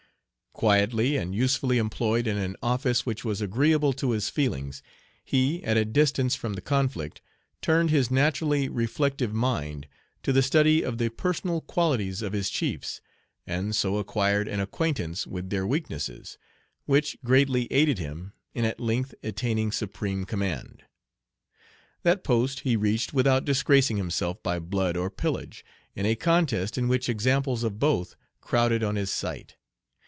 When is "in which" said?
26.77-27.09